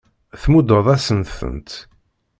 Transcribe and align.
Tmuddeḍ-asen-tent. 0.41 1.69